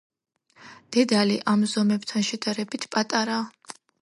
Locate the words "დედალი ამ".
0.97-1.67